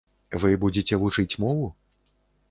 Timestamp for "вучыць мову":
1.03-1.69